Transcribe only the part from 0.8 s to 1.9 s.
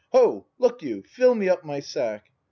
you, fill me up my